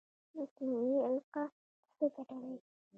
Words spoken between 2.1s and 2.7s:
ګټه لري؟